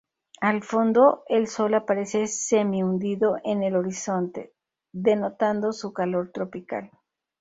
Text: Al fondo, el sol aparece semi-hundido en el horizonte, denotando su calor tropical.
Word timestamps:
Al 0.39 0.63
fondo, 0.63 1.25
el 1.27 1.45
sol 1.47 1.75
aparece 1.75 2.25
semi-hundido 2.25 3.37
en 3.43 3.61
el 3.61 3.75
horizonte, 3.75 4.55
denotando 4.91 5.71
su 5.73 5.93
calor 5.93 6.31
tropical. 6.33 6.89